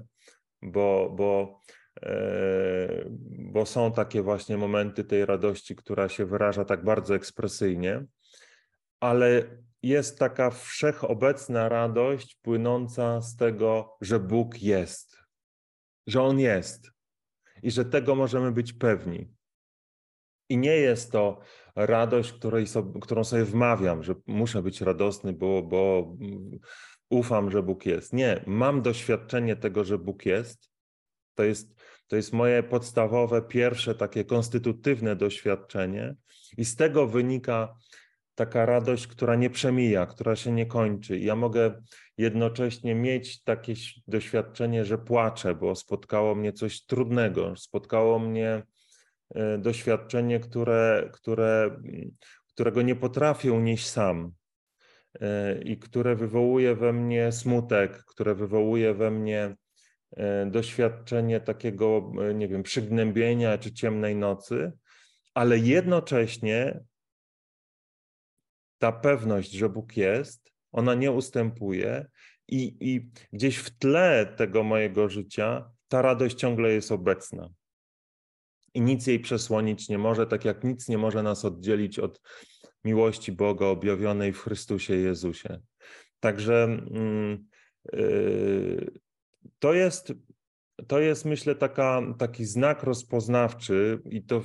bo, 0.63 1.15
bo, 1.17 1.61
e, 2.03 3.05
bo 3.39 3.67
są 3.67 3.93
takie 3.93 4.23
właśnie 4.23 4.57
momenty 4.57 5.05
tej 5.05 5.27
radości, 5.27 5.77
która 5.77 6.09
się 6.09 6.27
wyraża 6.27 6.65
tak 6.65 6.85
bardzo 6.85 7.15
ekspresyjnie, 7.15 8.05
ale 9.01 9.45
jest 9.83 10.19
taka 10.19 10.51
wszechobecna 10.51 11.69
radość 11.69 12.39
płynąca 12.43 13.21
z 13.21 13.37
tego, 13.37 13.97
że 14.01 14.21
Bóg 14.21 14.63
jest, 14.63 15.19
że 16.07 16.23
On 16.23 16.39
jest 16.41 16.91
i 17.63 17.71
że 17.71 17.85
tego 17.85 18.15
możemy 18.15 18.53
być 18.53 18.73
pewni. 18.73 19.29
I 20.51 20.59
nie 20.59 20.77
jest 20.77 21.13
to 21.13 21.41
radość, 21.77 22.33
której 22.33 22.67
którą 23.01 23.25
sobie 23.25 23.45
wmawiam, 23.45 24.03
że 24.03 24.15
muszę 24.27 24.63
być 24.63 24.81
radosny, 24.81 25.33
bo, 25.33 25.63
bo 25.63 26.13
ufam, 27.11 27.51
że 27.51 27.63
Bóg 27.63 27.87
jest. 27.87 28.13
Nie, 28.13 28.45
mam 28.47 28.83
doświadczenie 28.83 29.57
tego, 29.57 29.85
że 29.85 29.99
Bóg 29.99 30.27
jest. 30.27 30.71
To 31.35 31.45
jest, 31.45 31.75
to 32.07 32.17
jest 32.17 32.33
moje 32.33 32.63
podstawowe, 32.63 33.43
pierwsze 33.43 33.95
takie 33.95 34.25
konstytutywne 34.25 35.17
doświadczenie, 35.17 36.15
i 36.57 36.65
z 36.65 36.77
tego 36.77 37.07
wynika 37.07 37.77
taka 38.39 38.67
radość, 38.67 39.07
która 39.07 39.35
nie 39.35 39.51
przemija, 39.51 40.07
która 40.07 40.37
się 40.37 40.53
nie 40.53 40.67
kończy. 40.67 41.19
Ja 41.19 41.37
mogę 41.37 41.83
jednocześnie 42.19 42.95
mieć 42.95 43.43
takie 43.43 43.75
doświadczenie, 44.09 44.85
że 44.85 44.99
płaczę, 44.99 45.55
bo 45.55 45.75
spotkało 45.75 46.35
mnie 46.35 46.53
coś 46.53 46.87
trudnego, 46.87 47.57
spotkało 47.57 48.19
mnie 48.19 48.63
e, 49.35 49.59
doświadczenie, 49.59 50.41
które, 50.41 51.11
które, 51.13 51.81
którego 52.47 52.83
nie 52.83 52.97
potrafię 52.97 53.53
unieść 53.53 53.89
sam 53.89 54.33
e, 55.21 55.63
i 55.63 55.79
które 55.79 56.17
wywołuje 56.17 56.75
we 56.75 56.93
mnie 56.93 57.33
smutek, 57.33 58.05
które 58.05 58.35
wywołuje 58.35 58.95
we 58.95 59.11
mnie 59.11 59.57
e, 60.17 60.47
doświadczenie 60.47 61.41
takiego, 61.41 62.13
nie 62.35 62.49
wiem, 62.49 62.63
przygnębienia 62.63 63.59
czy 63.59 63.73
ciemnej 63.73 64.17
nocy, 64.17 64.73
ale 65.35 65.59
jednocześnie 65.59 66.81
ta 68.79 68.93
pewność, 68.93 69.53
że 69.53 69.69
Bóg 69.69 69.97
jest, 69.97 70.53
ona 70.73 70.95
nie 70.95 71.13
ustępuje 71.13 72.07
i, 72.49 72.77
i 72.81 73.11
gdzieś 73.33 73.57
w 73.57 73.79
tle 73.79 74.35
tego 74.37 74.63
mojego 74.63 75.09
życia 75.09 75.71
ta 75.89 76.03
radość 76.03 76.37
ciągle 76.37 76.73
jest 76.73 76.93
obecna. 76.93 77.49
I 78.75 78.81
nic 78.81 79.07
jej 79.07 79.21
przesłonić 79.21 79.89
nie 79.89 79.99
może, 79.99 80.27
tak 80.27 80.45
jak 80.45 80.65
nic 80.65 80.89
nie 80.89 80.99
może 80.99 81.23
nas 81.23 81.45
oddzielić 81.45 81.99
od 81.99 82.21
miłości 82.85 83.33
Boga 83.33 83.67
objawionej 83.67 84.33
w 84.33 84.41
Chrystusie 84.41 84.95
Jezusie. 84.95 85.61
Także 86.21 86.83
yy, 87.93 88.91
to 89.59 89.75
jest, 89.75 90.13
to 90.87 91.01
jest 91.01 91.25
myślę 91.25 91.55
taka, 91.55 92.03
taki 92.19 92.45
znak 92.45 92.83
rozpoznawczy 92.83 94.01
i 94.11 94.23
to 94.23 94.43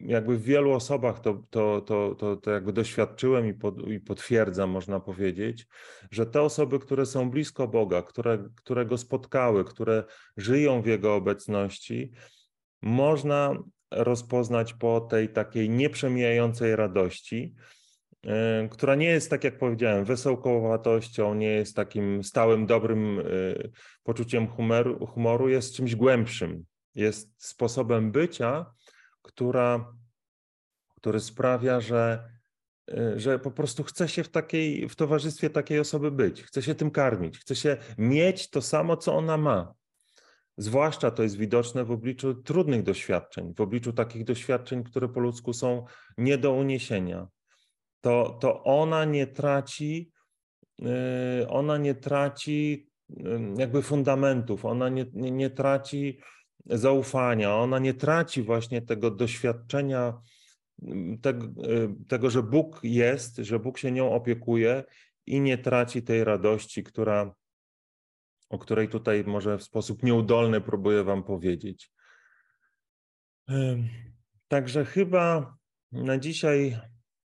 jakby 0.00 0.36
w 0.38 0.42
wielu 0.42 0.72
osobach 0.72 1.20
to, 1.20 1.42
to, 1.50 1.80
to, 1.80 2.14
to, 2.14 2.36
to 2.36 2.50
jakby 2.50 2.72
doświadczyłem 2.72 3.46
i, 3.46 3.54
pod, 3.54 3.88
i 3.88 4.00
potwierdzam, 4.00 4.70
można 4.70 5.00
powiedzieć, 5.00 5.66
że 6.10 6.26
te 6.26 6.42
osoby, 6.42 6.78
które 6.78 7.06
są 7.06 7.30
blisko 7.30 7.68
Boga, 7.68 8.02
które, 8.02 8.48
które 8.54 8.86
go 8.86 8.98
spotkały, 8.98 9.64
które 9.64 10.04
żyją 10.36 10.82
w 10.82 10.86
Jego 10.86 11.14
obecności, 11.14 12.12
można 12.82 13.56
rozpoznać 13.90 14.74
po 14.74 15.00
tej 15.00 15.28
takiej 15.28 15.70
nieprzemijającej 15.70 16.76
radości, 16.76 17.54
yy, 18.24 18.32
która 18.70 18.94
nie 18.94 19.06
jest, 19.06 19.30
tak 19.30 19.44
jak 19.44 19.58
powiedziałem, 19.58 20.04
wesołkowatością, 20.04 21.34
nie 21.34 21.50
jest 21.50 21.76
takim 21.76 22.24
stałym, 22.24 22.66
dobrym 22.66 23.16
yy, 23.16 23.70
poczuciem 24.02 24.46
humoru, 24.48 25.06
humoru 25.06 25.48
jest 25.48 25.74
czymś 25.74 25.96
głębszym, 25.96 26.64
jest 26.94 27.44
sposobem 27.44 28.12
bycia, 28.12 28.66
która, 29.28 29.92
który 30.96 31.20
sprawia, 31.20 31.80
że, 31.80 32.30
y, 32.90 33.20
że 33.20 33.38
po 33.38 33.50
prostu 33.50 33.84
chce 33.84 34.08
się 34.08 34.24
w, 34.24 34.28
takiej, 34.28 34.88
w 34.88 34.96
towarzystwie 34.96 35.50
takiej 35.50 35.78
osoby 35.80 36.10
być, 36.10 36.42
chce 36.42 36.62
się 36.62 36.74
tym 36.74 36.90
karmić, 36.90 37.38
chce 37.38 37.56
się 37.56 37.76
mieć 37.98 38.50
to 38.50 38.62
samo, 38.62 38.96
co 38.96 39.14
ona 39.14 39.36
ma. 39.36 39.74
Zwłaszcza 40.56 41.10
to 41.10 41.22
jest 41.22 41.36
widoczne 41.36 41.84
w 41.84 41.90
obliczu 41.90 42.34
trudnych 42.34 42.82
doświadczeń, 42.82 43.54
w 43.54 43.60
obliczu 43.60 43.92
takich 43.92 44.24
doświadczeń, 44.24 44.84
które 44.84 45.08
po 45.08 45.20
ludzku 45.20 45.52
są 45.52 45.84
nie 46.18 46.38
do 46.38 46.52
uniesienia. 46.52 47.28
To, 48.00 48.38
to 48.40 48.64
ona 48.64 49.04
nie 49.04 49.26
traci, 49.26 50.12
y, 51.42 51.48
ona 51.48 51.78
nie 51.78 51.94
traci 51.94 52.88
jakby 53.56 53.82
fundamentów, 53.82 54.64
ona 54.64 54.88
nie, 54.88 55.06
nie, 55.12 55.30
nie 55.30 55.50
traci 55.50 56.20
zaufania, 56.68 57.54
ona 57.54 57.78
nie 57.78 57.94
traci 57.94 58.42
właśnie 58.42 58.82
tego 58.82 59.10
doświadczenia, 59.10 60.20
mm, 60.82 61.18
tego, 61.18 61.46
y, 61.46 61.94
tego, 62.08 62.30
że 62.30 62.42
Bóg 62.42 62.80
jest, 62.82 63.36
że 63.36 63.58
Bóg 63.58 63.78
się 63.78 63.92
nią 63.92 64.12
opiekuje 64.12 64.84
i 65.26 65.40
nie 65.40 65.58
traci 65.58 66.02
tej 66.02 66.24
radości, 66.24 66.84
która, 66.84 67.34
o 68.48 68.58
której 68.58 68.88
tutaj 68.88 69.24
może 69.24 69.58
w 69.58 69.62
sposób 69.62 70.02
nieudolny 70.02 70.60
próbuję 70.60 71.04
Wam 71.04 71.24
powiedzieć. 71.24 71.90
Także 74.48 74.84
chyba 74.84 75.56
na 75.92 76.18
dzisiaj 76.18 76.78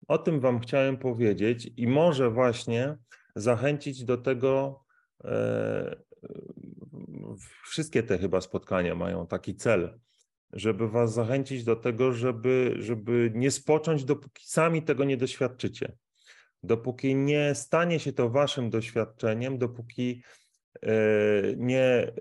o 0.09 0.19
tym 0.19 0.41
Wam 0.41 0.61
chciałem 0.61 0.97
powiedzieć 0.97 1.71
i 1.77 1.87
może 1.87 2.31
właśnie 2.31 2.97
zachęcić 3.37 4.05
do 4.05 4.17
tego, 4.17 4.85
e, 5.25 5.97
wszystkie 7.65 8.03
te 8.03 8.19
chyba 8.19 8.41
spotkania 8.41 8.95
mają 8.95 9.27
taki 9.27 9.55
cel, 9.55 9.99
żeby 10.53 10.89
was 10.89 11.15
zachęcić 11.15 11.65
do 11.65 11.77
tego, 11.77 12.13
żeby, 12.13 12.75
żeby 12.79 13.33
nie 13.35 13.51
spocząć, 13.51 14.05
dopóki 14.05 14.47
sami 14.47 14.83
tego 14.83 15.05
nie 15.05 15.17
doświadczycie. 15.17 15.97
Dopóki 16.63 17.15
nie 17.15 17.55
stanie 17.55 17.99
się 18.01 18.13
to 18.13 18.31
waszym 18.31 18.71
doświadczeniem, 18.71 19.59
dopóki 19.59 20.23
e, 20.83 20.93
nie 21.57 21.83
e, 21.83 22.13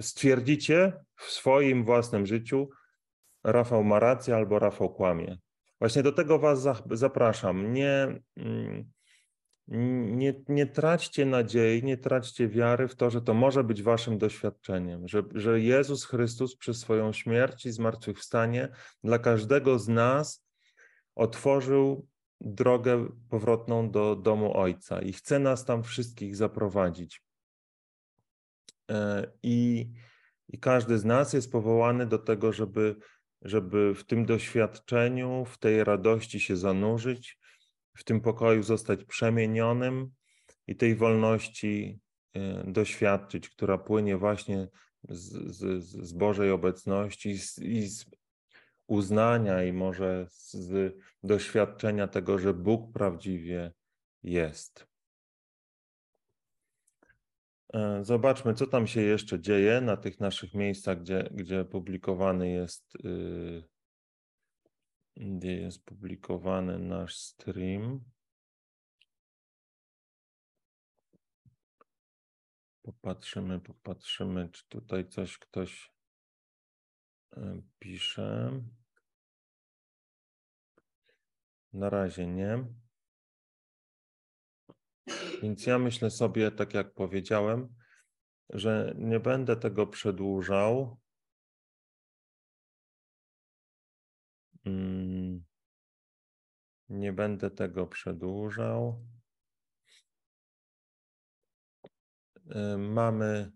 stwierdzicie 0.00 0.92
w 1.16 1.24
swoim 1.24 1.84
własnym 1.84 2.26
życiu, 2.26 2.68
Rafał 3.44 3.84
ma 3.84 4.00
rację 4.00 4.36
albo 4.36 4.58
Rafał 4.58 4.94
kłamie. 4.94 5.38
Właśnie 5.78 6.02
do 6.02 6.12
tego 6.12 6.38
Was 6.38 6.68
zapraszam. 6.90 7.72
Nie, 7.72 8.20
mm, 8.36 8.90
nie, 9.70 10.34
nie 10.48 10.66
traćcie 10.66 11.26
nadziei, 11.26 11.82
nie 11.82 11.96
traćcie 11.96 12.48
wiary 12.48 12.88
w 12.88 12.94
to, 12.94 13.10
że 13.10 13.22
to 13.22 13.34
może 13.34 13.64
być 13.64 13.82
waszym 13.82 14.18
doświadczeniem, 14.18 15.08
że, 15.08 15.22
że 15.34 15.60
Jezus 15.60 16.04
Chrystus 16.04 16.56
przez 16.56 16.78
swoją 16.78 17.12
śmierć 17.12 17.66
i 17.66 17.72
zmartwychwstanie 17.72 18.68
dla 19.04 19.18
każdego 19.18 19.78
z 19.78 19.88
nas 19.88 20.46
otworzył 21.14 22.06
drogę 22.40 23.08
powrotną 23.28 23.90
do 23.90 24.16
domu 24.16 24.56
Ojca 24.56 25.02
i 25.02 25.12
chce 25.12 25.38
nas 25.38 25.64
tam 25.64 25.82
wszystkich 25.82 26.36
zaprowadzić. 26.36 27.22
E, 28.90 29.32
I, 29.42 29.90
I 30.48 30.58
każdy 30.58 30.98
z 30.98 31.04
nas 31.04 31.32
jest 31.32 31.52
powołany 31.52 32.06
do 32.06 32.18
tego, 32.18 32.52
żeby 32.52 32.96
żeby 33.42 33.94
w 33.94 34.04
tym 34.04 34.26
doświadczeniu, 34.26 35.44
w 35.44 35.58
tej 35.58 35.84
radości 35.84 36.40
się 36.40 36.56
zanurzyć, 36.56 37.39
w 37.94 38.04
tym 38.04 38.20
pokoju 38.20 38.62
zostać 38.62 39.04
przemienionym 39.04 40.10
i 40.66 40.76
tej 40.76 40.96
wolności 40.96 42.00
e, 42.34 42.64
doświadczyć, 42.72 43.48
która 43.48 43.78
płynie 43.78 44.16
właśnie 44.16 44.68
z, 45.08 45.56
z, 45.56 45.84
z 45.84 46.12
Bożej 46.12 46.50
obecności 46.50 47.38
z, 47.38 47.58
i 47.58 47.88
z 47.88 48.06
uznania 48.86 49.64
i 49.64 49.72
może 49.72 50.26
z 50.30 50.94
doświadczenia 51.22 52.08
tego, 52.08 52.38
że 52.38 52.54
Bóg 52.54 52.92
prawdziwie 52.92 53.72
jest. 54.22 54.86
E, 57.74 58.04
zobaczmy, 58.04 58.54
co 58.54 58.66
tam 58.66 58.86
się 58.86 59.00
jeszcze 59.00 59.40
dzieje 59.40 59.80
na 59.80 59.96
tych 59.96 60.20
naszych 60.20 60.54
miejscach, 60.54 61.00
gdzie, 61.00 61.28
gdzie 61.30 61.64
publikowany 61.64 62.50
jest, 62.50 62.96
y, 63.04 63.62
gdzie 65.16 65.52
jest 65.52 65.84
publikowany 65.84 66.78
nasz 66.78 67.16
stream. 67.16 68.04
Popatrzymy, 72.82 73.60
popatrzymy, 73.60 74.48
czy 74.48 74.68
tutaj 74.68 75.08
coś 75.08 75.38
ktoś 75.38 75.92
e, 77.36 77.62
pisze. 77.78 78.60
Na 81.72 81.90
razie 81.90 82.26
nie. 82.26 82.64
Więc 85.42 85.66
ja 85.66 85.78
myślę 85.78 86.10
sobie, 86.10 86.50
tak 86.50 86.74
jak 86.74 86.94
powiedziałem, 86.94 87.74
że 88.48 88.94
nie 88.98 89.20
będę 89.20 89.56
tego 89.56 89.86
przedłużał. 89.86 91.00
Nie 96.88 97.12
będę 97.12 97.50
tego 97.50 97.86
przedłużał. 97.86 99.04
Y, 102.36 102.78
mamy 102.78 103.52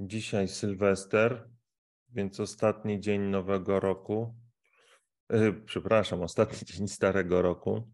dzisiaj 0.00 0.48
Sylwester, 0.48 1.50
więc 2.08 2.40
ostatni 2.40 3.00
dzień 3.00 3.20
nowego 3.22 3.80
roku. 3.80 4.34
Y, 5.32 5.52
przepraszam, 5.66 6.22
ostatni 6.32 6.66
dzień 6.66 6.88
starego 6.88 7.42
roku. 7.42 7.92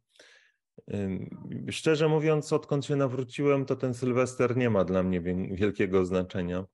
Szczerze 1.71 2.09
mówiąc, 2.09 2.53
odkąd 2.53 2.87
się 2.87 2.97
nawróciłem, 2.97 3.67
to 3.67 3.77
ten 3.77 3.95
Sylwester 3.95 4.57
nie 4.57 4.71
ma 4.71 4.85
dla 4.85 5.03
mnie 5.03 5.21
wielkiego 5.51 6.05
znaczenia. 6.05 6.65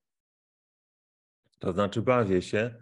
To 1.59 1.73
znaczy, 1.73 2.03
bawię 2.03 2.43
się, 2.43 2.79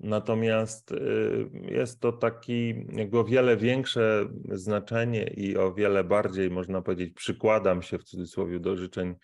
natomiast 0.00 0.92
y, 0.92 1.50
jest 1.62 2.00
to 2.00 2.12
taki, 2.12 2.86
jakby 2.92 3.18
o 3.18 3.24
wiele 3.24 3.56
większe 3.56 4.28
znaczenie 4.52 5.24
i 5.24 5.56
o 5.56 5.74
wiele 5.74 6.04
bardziej, 6.04 6.50
można 6.50 6.82
powiedzieć, 6.82 7.14
przykładam 7.14 7.82
się 7.82 7.98
w 7.98 8.04
cudzysłowie 8.04 8.60
do 8.60 8.76
życzeń 8.76 9.14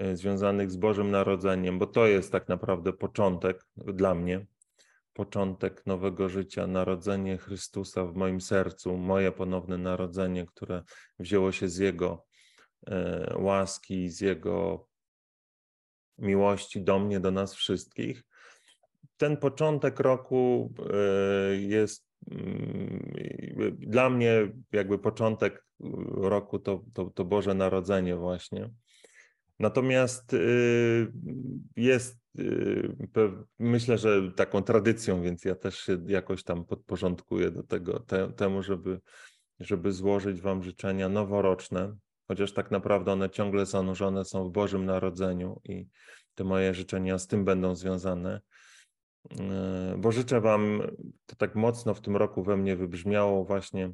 y, 0.00 0.16
związanych 0.16 0.70
z 0.70 0.76
Bożym 0.76 1.10
Narodzeniem, 1.10 1.78
bo 1.78 1.86
to 1.86 2.06
jest 2.06 2.32
tak 2.32 2.48
naprawdę 2.48 2.92
początek 2.92 3.66
dla 3.76 4.14
mnie 4.14 4.46
początek 5.16 5.86
nowego 5.86 6.28
życia, 6.28 6.66
narodzenie 6.66 7.38
Chrystusa 7.38 8.04
w 8.04 8.14
moim 8.14 8.40
sercu, 8.40 8.96
moje 8.96 9.32
ponowne 9.32 9.78
narodzenie, 9.78 10.46
które 10.46 10.82
wzięło 11.18 11.52
się 11.52 11.68
z 11.68 11.76
Jego 11.76 12.26
e, 12.86 13.34
łaski, 13.38 14.08
z 14.08 14.20
Jego 14.20 14.88
miłości 16.18 16.82
do 16.82 16.98
mnie, 16.98 17.20
do 17.20 17.30
nas 17.30 17.54
wszystkich. 17.54 18.22
Ten 19.16 19.36
początek 19.36 20.00
roku 20.00 20.74
e, 20.92 21.56
jest 21.56 22.06
mm, 22.30 23.12
dla 23.78 24.10
mnie 24.10 24.52
jakby 24.72 24.98
początek 24.98 25.66
roku 26.10 26.58
to, 26.58 26.84
to, 26.94 27.10
to 27.10 27.24
Boże 27.24 27.54
Narodzenie 27.54 28.16
właśnie. 28.16 28.70
Natomiast 29.58 30.34
y, 30.34 31.12
jest, 31.76 32.20
y, 32.38 32.94
myślę, 33.58 33.98
że 33.98 34.32
taką 34.32 34.62
tradycją, 34.62 35.22
więc 35.22 35.44
ja 35.44 35.54
też 35.54 35.78
się 35.78 35.98
jakoś 36.06 36.42
tam 36.42 36.64
podporządkuję 36.64 37.50
do 37.50 37.62
tego, 37.62 38.00
te, 38.00 38.32
temu, 38.32 38.62
żeby, 38.62 39.00
żeby 39.60 39.92
złożyć 39.92 40.40
Wam 40.40 40.62
życzenia 40.62 41.08
noworoczne, 41.08 41.96
chociaż 42.28 42.52
tak 42.52 42.70
naprawdę 42.70 43.12
one 43.12 43.30
ciągle 43.30 43.66
zanurzone 43.66 44.24
są 44.24 44.44
w 44.44 44.52
Bożym 44.52 44.84
Narodzeniu 44.84 45.60
i 45.64 45.86
te 46.34 46.44
moje 46.44 46.74
życzenia 46.74 47.18
z 47.18 47.26
tym 47.26 47.44
będą 47.44 47.74
związane. 47.74 48.40
Y, 49.32 49.98
bo 49.98 50.12
życzę 50.12 50.40
Wam, 50.40 50.82
to 51.26 51.36
tak 51.36 51.54
mocno 51.54 51.94
w 51.94 52.00
tym 52.00 52.16
roku 52.16 52.42
we 52.42 52.56
mnie 52.56 52.76
wybrzmiało 52.76 53.44
właśnie, 53.44 53.92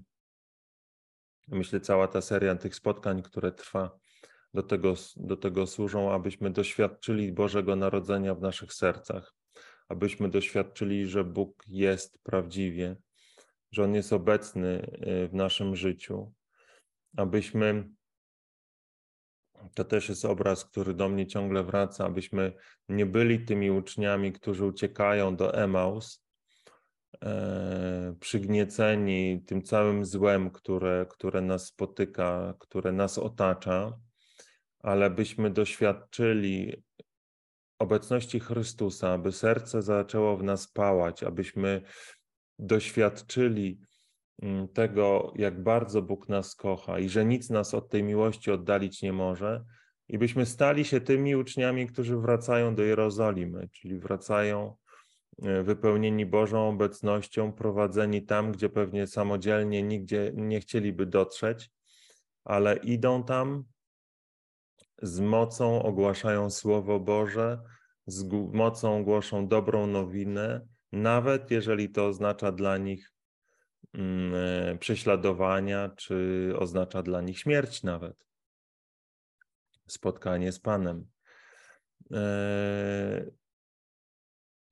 myślę, 1.49 1.81
cała 1.81 2.09
ta 2.09 2.21
seria 2.21 2.57
tych 2.57 2.75
spotkań, 2.75 3.23
które 3.23 3.53
trwa 3.53 3.99
do 4.55 4.63
tego, 4.63 4.95
do 5.17 5.37
tego 5.37 5.67
służą, 5.67 6.13
abyśmy 6.13 6.51
doświadczyli 6.51 7.33
Bożego 7.33 7.77
Narodzenia 7.77 8.35
w 8.35 8.41
naszych 8.41 8.73
sercach, 8.73 9.35
abyśmy 9.89 10.29
doświadczyli, 10.29 11.07
że 11.07 11.25
Bóg 11.25 11.65
jest 11.67 12.19
prawdziwie, 12.23 12.97
że 13.73 13.85
On 13.85 13.95
jest 13.95 14.13
obecny 14.13 14.99
y, 15.25 15.29
w 15.29 15.35
naszym 15.35 15.77
życiu, 15.77 16.33
abyśmy 17.17 17.89
to 19.75 19.85
też 19.85 20.09
jest 20.09 20.25
obraz, 20.25 20.65
który 20.65 20.95
do 20.95 21.09
mnie 21.09 21.27
ciągle 21.27 21.65
wraca, 21.65 22.05
abyśmy 22.05 22.53
nie 22.89 23.07
byli 23.07 23.45
tymi 23.45 23.71
uczniami, 23.71 24.33
którzy 24.33 24.65
uciekają 24.67 25.37
do 25.37 25.55
Emaus, 25.55 26.25
e, 27.25 28.15
przygnieceni 28.21 29.43
tym 29.47 29.63
całym 29.63 30.05
złem, 30.05 30.51
które, 30.51 31.07
które 31.11 31.41
nas 31.41 31.67
spotyka, 31.67 32.55
które 32.59 32.93
nas 32.93 33.19
otacza, 33.19 33.99
ale 34.79 35.11
byśmy 35.11 35.51
doświadczyli 35.51 36.83
obecności 37.79 38.41
Chrystusa, 38.41 39.13
aby 39.13 39.33
serce 39.33 39.83
zaczęło 39.83 40.37
w 40.37 40.43
nas 40.43 40.69
pałać, 40.69 41.23
abyśmy 41.23 41.83
doświadczyli 42.59 43.81
tego, 44.75 45.33
jak 45.37 45.63
bardzo 45.63 46.03
Bóg 46.03 46.29
nas 46.29 46.55
kocha 46.55 46.99
i 46.99 47.09
że 47.09 47.25
nic 47.25 47.51
nas 47.51 47.75
od 47.75 47.89
tej 47.89 48.03
miłości 48.03 48.51
oddalić 48.51 49.03
nie 49.03 49.13
może, 49.13 49.65
i 50.09 50.19
byśmy 50.19 50.47
stali 50.47 50.85
się 50.85 51.01
tymi 51.01 51.37
uczniami, 51.37 51.87
którzy 51.87 52.17
wracają 52.17 52.75
do 52.75 52.83
Jerozolimy, 52.83 53.69
czyli 53.69 53.99
wracają 53.99 54.77
e, 55.43 55.63
wypełnieni 55.63 56.27
Bożą 56.27 56.69
obecnością, 56.69 57.53
prowadzeni 57.53 58.23
tam, 58.23 58.53
gdzie 58.53 58.69
pewnie 58.69 59.07
samodzielnie 59.07 59.83
nigdzie 59.83 60.33
nie 60.35 60.61
chcieliby 60.61 61.07
dotrzeć, 61.07 61.71
ale 62.45 62.77
idą 62.77 63.25
tam, 63.25 63.65
z 65.03 65.21
mocą 65.21 65.83
ogłaszają 65.83 66.51
Słowo 66.51 67.01
Boże, 67.01 67.63
z 68.07 68.25
mocą 68.53 69.05
głoszą 69.05 69.49
dobrą 69.49 69.87
nowinę, 69.87 70.67
nawet 70.93 71.51
jeżeli 71.51 71.91
to 71.91 72.07
oznacza 72.07 72.53
dla 72.53 72.79
nich 72.79 73.12
mm, 73.12 73.12
prześladowania, 74.79 75.89
czy 75.97 76.53
oznacza 76.59 77.03
dla 77.03 77.21
nich 77.21 77.39
śmierć 77.39 77.83
nawet. 77.83 78.27
Spotkanie 79.87 80.53
z 80.53 80.61
Panem. 80.61 81.07
E, 82.13 83.31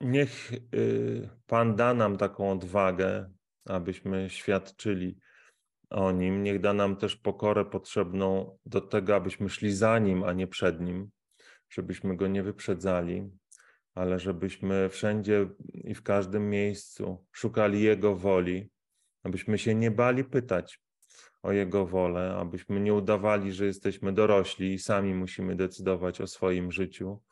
niech 0.00 0.52
y, 0.74 1.28
Pan 1.46 1.76
da 1.76 1.94
nam 1.94 2.16
taką 2.16 2.50
odwagę, 2.50 3.30
abyśmy 3.64 4.30
świadczyli 4.30 5.18
o 5.90 6.12
Nim. 6.12 6.42
Niech 6.42 6.60
da 6.60 6.72
nam 6.72 6.96
też 6.96 7.16
pokorę 7.16 7.64
potrzebną 7.64 8.58
do 8.66 8.80
tego, 8.80 9.16
abyśmy 9.16 9.48
szli 9.48 9.72
za 9.72 9.98
Nim, 9.98 10.24
a 10.24 10.32
nie 10.32 10.46
przed 10.46 10.80
Nim, 10.80 11.10
żebyśmy 11.70 12.16
Go 12.16 12.26
nie 12.26 12.42
wyprzedzali, 12.42 13.30
ale 13.94 14.18
żebyśmy 14.18 14.88
wszędzie 14.88 15.48
i 15.74 15.94
w 15.94 16.02
każdym 16.02 16.50
miejscu 16.50 17.24
szukali 17.32 17.82
Jego 17.82 18.16
woli, 18.16 18.70
abyśmy 19.22 19.58
się 19.58 19.74
nie 19.74 19.90
bali 19.90 20.24
pytać 20.24 20.80
o 21.42 21.52
Jego 21.52 21.86
wolę, 21.86 22.36
abyśmy 22.38 22.80
nie 22.80 22.94
udawali, 22.94 23.52
że 23.52 23.66
jesteśmy 23.66 24.12
dorośli 24.12 24.74
i 24.74 24.78
sami 24.78 25.14
musimy 25.14 25.56
decydować 25.56 26.20
o 26.20 26.26
swoim 26.26 26.72
życiu, 26.72 27.22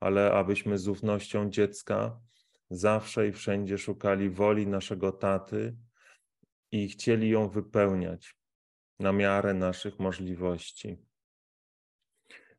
ale 0.00 0.32
abyśmy 0.32 0.78
z 0.78 0.88
ufnością 0.88 1.50
dziecka 1.50 2.20
zawsze 2.70 3.28
i 3.28 3.32
wszędzie 3.32 3.78
szukali 3.78 4.30
woli 4.30 4.66
naszego 4.66 5.12
taty, 5.12 5.76
i 6.72 6.88
chcieli 6.88 7.30
ją 7.30 7.48
wypełniać 7.48 8.36
na 8.98 9.12
miarę 9.12 9.54
naszych 9.54 9.98
możliwości. 9.98 11.07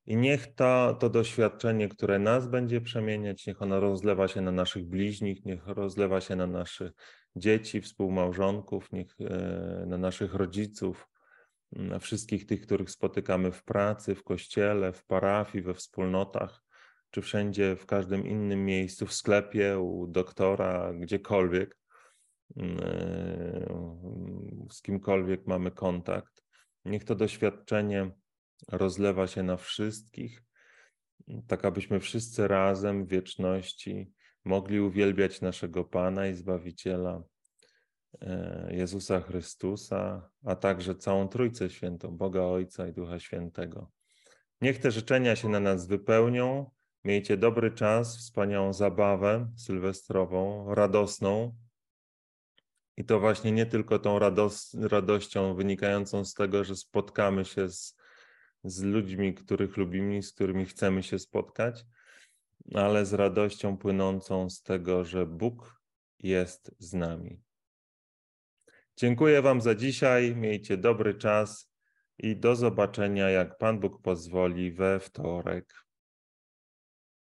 I 0.09 0.17
niech 0.17 0.55
to, 0.55 0.97
to 0.99 1.09
doświadczenie, 1.09 1.89
które 1.89 2.19
nas 2.19 2.47
będzie 2.47 2.81
przemieniać, 2.81 3.47
niech 3.47 3.61
ono 3.61 3.79
rozlewa 3.79 4.27
się 4.27 4.41
na 4.41 4.51
naszych 4.51 4.85
bliźnich, 4.85 5.45
niech 5.45 5.67
rozlewa 5.67 6.21
się 6.21 6.35
na 6.35 6.47
naszych 6.47 6.91
dzieci, 7.35 7.81
współmałżonków, 7.81 8.91
niech 8.91 9.15
e, 9.21 9.85
na 9.87 9.97
naszych 9.97 10.33
rodziców, 10.33 11.07
na 11.71 11.99
wszystkich 11.99 12.45
tych, 12.45 12.61
których 12.61 12.91
spotykamy 12.91 13.51
w 13.51 13.63
pracy, 13.63 14.15
w 14.15 14.23
kościele, 14.23 14.93
w 14.93 15.05
parafii, 15.05 15.63
we 15.63 15.73
wspólnotach, 15.73 16.63
czy 17.11 17.21
wszędzie, 17.21 17.75
w 17.75 17.85
każdym 17.85 18.27
innym 18.27 18.65
miejscu, 18.65 19.05
w 19.05 19.13
sklepie, 19.13 19.79
u 19.79 20.07
doktora, 20.07 20.93
gdziekolwiek, 20.93 21.77
mm, 22.57 22.79
z 24.71 24.81
kimkolwiek 24.81 25.47
mamy 25.47 25.71
kontakt. 25.71 26.43
Niech 26.85 27.03
to 27.03 27.15
doświadczenie 27.15 28.11
rozlewa 28.67 29.27
się 29.27 29.43
na 29.43 29.57
wszystkich, 29.57 30.43
tak 31.47 31.65
abyśmy 31.65 31.99
wszyscy 31.99 32.47
razem 32.47 33.05
w 33.05 33.09
wieczności 33.09 34.13
mogli 34.45 34.79
uwielbiać 34.79 35.41
naszego 35.41 35.83
Pana 35.83 36.27
i 36.27 36.35
Zbawiciela 36.35 37.23
e, 38.21 38.69
Jezusa 38.71 39.21
Chrystusa, 39.21 40.29
a 40.45 40.55
także 40.55 40.95
całą 40.95 41.27
Trójcę 41.27 41.69
Świętą, 41.69 42.17
Boga 42.17 42.41
Ojca 42.41 42.87
i 42.87 42.93
Ducha 42.93 43.19
Świętego. 43.19 43.91
Niech 44.61 44.79
te 44.79 44.91
życzenia 44.91 45.35
się 45.35 45.49
na 45.49 45.59
nas 45.59 45.87
wypełnią. 45.87 46.71
Miejcie 47.03 47.37
dobry 47.37 47.71
czas, 47.71 48.17
wspaniałą 48.17 48.73
zabawę 48.73 49.51
sylwestrową, 49.55 50.73
radosną. 50.75 51.55
I 52.97 53.05
to 53.05 53.19
właśnie 53.19 53.51
nie 53.51 53.65
tylko 53.65 53.99
tą 53.99 54.19
rados 54.19 54.73
radością 54.73 55.55
wynikającą 55.55 56.25
z 56.25 56.33
tego, 56.33 56.63
że 56.63 56.75
spotkamy 56.75 57.45
się 57.45 57.69
z, 57.69 57.95
z 58.63 58.83
ludźmi, 58.83 59.33
których 59.33 59.77
lubimy, 59.77 60.23
z 60.23 60.33
którymi 60.33 60.65
chcemy 60.65 61.03
się 61.03 61.19
spotkać, 61.19 61.85
ale 62.73 63.05
z 63.05 63.13
radością 63.13 63.77
płynącą 63.77 64.49
z 64.49 64.61
tego, 64.61 65.05
że 65.05 65.25
Bóg 65.25 65.81
jest 66.19 66.75
z 66.79 66.93
nami. 66.93 67.41
Dziękuję 68.97 69.41
Wam 69.41 69.61
za 69.61 69.75
dzisiaj. 69.75 70.35
Miejcie 70.35 70.77
dobry 70.77 71.13
czas 71.13 71.71
i 72.17 72.35
do 72.35 72.55
zobaczenia, 72.55 73.29
jak 73.29 73.57
Pan 73.57 73.79
Bóg 73.79 74.01
pozwoli, 74.01 74.71
we 74.71 74.99
wtorek. 74.99 75.88